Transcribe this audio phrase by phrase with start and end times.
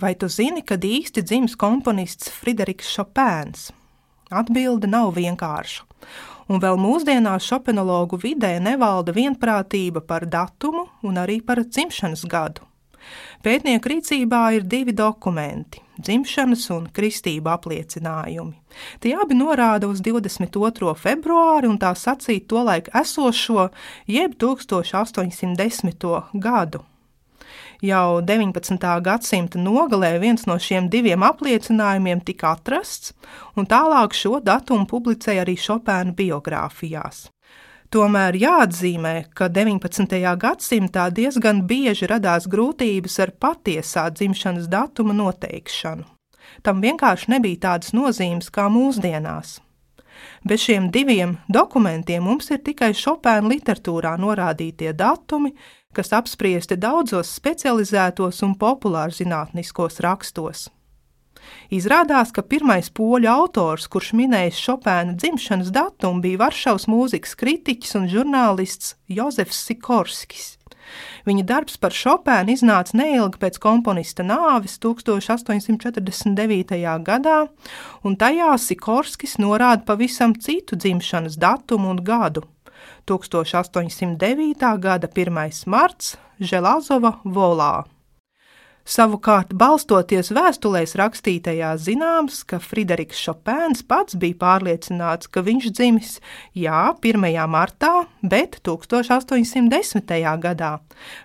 [0.00, 3.66] Vai tu zini, kad īsti dzimis komponists Frideriks Šopēns?
[4.32, 5.82] Atbilde nav vienkārša.
[6.48, 12.64] Un vēl mūsdienās šopenologu vidē nevalda vienprātība par datumu un arī par dzimšanas gadu.
[13.44, 18.54] Pētnieku rīcībā ir divi dokumenti- dzimšanas un kristība apliecinājumi.
[19.00, 20.94] Tie abi norāda uz 22.
[20.94, 23.68] februāri un tā sacīt tolaik esošo,
[24.06, 26.24] jeb 1810.
[26.32, 26.84] gadu.
[27.80, 28.76] Jau 19.
[29.00, 33.14] gadsimta nogalē viens no šiem diviem apliecinājumiem tika atrasts,
[33.56, 37.30] un tālāk šo datumu publicēja arī Šopēna biogrāfijās.
[37.90, 40.20] Tomēr jāatzīmē, ka 19.
[40.44, 46.04] gadsimtā diezgan bieži radās grūtības ar patiesā dzimšanas datuma noteikšanu.
[46.62, 49.56] Tam vienkārši nebija tādas nozīmes kā mūsdienās.
[50.44, 55.54] Bez šiem diviem dokumentiem mums ir tikai Šopēna literatūrā norādītie datumi,
[55.92, 60.68] kas apspriesti daudzos specializētos un populārzinātniskos rakstos.
[61.70, 68.08] Izrādās, ka pirmais poļu autors, kurš minējis Šopēna dzimšanas datumu, bija Varšavas mūzikas kritiķis un
[68.10, 70.60] žurnālists Jozefs Sikorskis.
[71.28, 76.74] Viņa darbs par Šopēnu iznāca neilgi pēc komponista nāves 1849.
[77.06, 77.38] gadā,
[78.02, 82.42] un tajā Sikorskis norāda pavisam citu dzimšanas datumu un gadu
[83.06, 84.78] 1809.
[84.80, 85.66] gada 1.
[85.66, 87.84] marts Želazova volā.
[88.88, 96.16] Savukārt, balstoties vēstulēs rakstītajā, zināms, ka Frideriks Šopēns pats bija pārliecināts, ka viņš dzimis
[96.56, 97.28] jā, 1.
[97.52, 97.92] martā,
[98.22, 100.16] bet 1810.
[100.40, 100.72] gadā,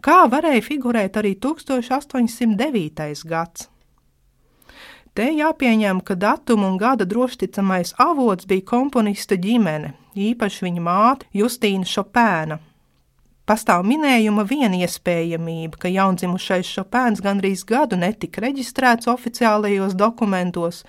[0.00, 3.26] kā varēja figurēt arī 1809.
[3.26, 3.68] gads.
[5.10, 11.84] Te jāpieņem, ka datuma un gada drošticamais avots bija komponista ģimene, īpaši viņa māte Justīna
[11.84, 12.60] Šopēna.
[13.50, 20.84] Pastāv minējuma viena iespējamība, ka jaundzimušais Šopēns gandrīz gadu netika reģistrēts oficiālajos dokumentos,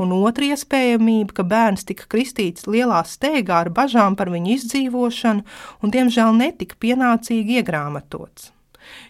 [0.00, 5.92] un otra iespējamība, ka bērns tika kristīts lielā steigā ar bažām par viņa izdzīvošanu un,
[5.92, 8.54] diemžēl, netika pienācīgi iegrāmatots.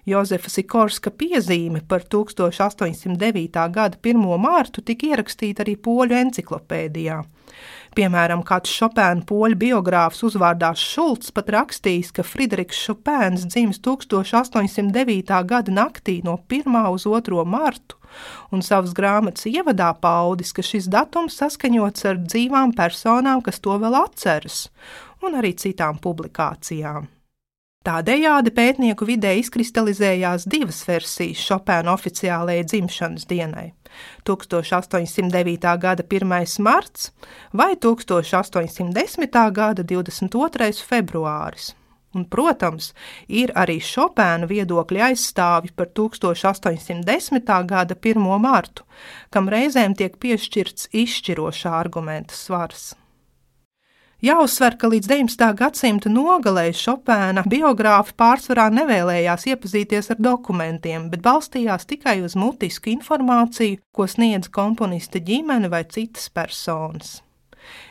[0.07, 3.63] Jozefa Sikorska piezīme par 1809.
[3.75, 4.27] gada 1.
[4.41, 7.23] mārtu tika ierakstīta arī poļu enciklopēdijā.
[7.97, 15.33] Piemēram, kāds Šopēna poļu biogrāfs uzvārdā Šulcs pat rakstījis, ka Frideriks Šopēns dzimis 1809.
[15.49, 16.77] gada naktī no 1.
[16.93, 17.47] uz 2.
[17.49, 17.97] martu,
[18.53, 23.97] un savas grāmatas ievadā paudis, ka šis datums saskaņots ar dzīvām personām, kas to vēl
[24.05, 24.67] atceras,
[25.25, 27.16] un arī citām publikācijām.
[27.87, 33.69] Tādējādi pētnieku vidē izkristalizējās divas versijas Šopēna oficiālajai dzimšanas dienai-
[34.27, 35.77] 1809.
[35.79, 36.59] gada 1.
[36.59, 37.13] marts
[37.53, 39.53] vai 1810.
[39.53, 40.83] gada 22.
[40.83, 41.75] februāris.
[42.15, 42.93] Un, protams,
[43.29, 47.63] ir arī Šopēna viedokļa aizstāvji par 1810.
[47.63, 48.39] gada 1.
[48.39, 48.83] martu,
[49.31, 52.97] kam reizēm tiek piešķirts izšķirošā argumenta svars.
[54.25, 55.43] Jāuzsver, ka līdz 19.
[55.59, 63.77] gadsimta nogalē Šopēna biogrāfi pārsvarā nevēlējās iepazīties ar dokumentiem, bet balstījās tikai uz mutisku informāciju,
[63.93, 67.19] ko sniedz komponista ģimene vai citas personas.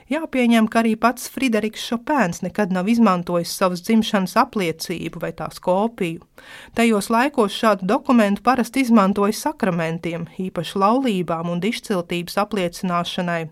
[0.09, 6.21] Jāpieņem, ka arī pats Frideriks Šopēns nekad nav izmantojis savas dzimšanas apliecību vai tās kopiju.
[6.77, 13.43] Tajos laikos šādu dokumentu parasti izmantoja sakramentiem, īpaši laulībām un dišciltības apliecināšanai.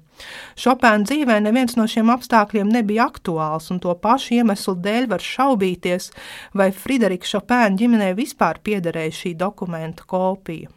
[0.59, 6.11] Šopēna dzīvē neviens no šiem apstākļiem nebija aktuāls, un to pašu iemeslu dēļ var šaubīties,
[6.53, 10.71] vai Friderika Šopēna ģimenei vispār piederēja šī dokumenta kopija.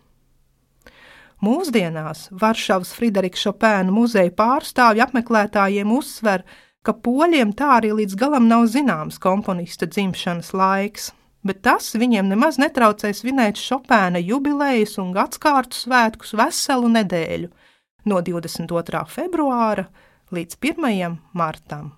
[1.44, 6.46] Mūsdienās Varšavas Friderika Šopēna muzeja pārstāvji apmeklētājiem uzsver,
[6.86, 11.10] ka poļiem tā arī līdz galam nav zināms komponista dzimšanas laiks,
[11.46, 17.50] bet tas viņiem nemaz netraucē svinēt Šopēna jubilejas un gadsimtu svētkus veselu nedēļu,
[18.06, 19.04] no 22.
[19.10, 19.88] februāra
[20.34, 21.16] līdz 1.
[21.34, 21.92] martam.